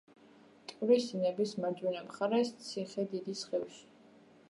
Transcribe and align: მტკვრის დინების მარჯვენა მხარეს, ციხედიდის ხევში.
მტკვრის 0.61 1.09
დინების 1.09 1.53
მარჯვენა 1.65 2.03
მხარეს, 2.09 2.53
ციხედიდის 2.65 3.49
ხევში. 3.53 3.89